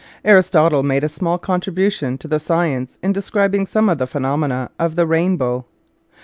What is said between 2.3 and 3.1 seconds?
science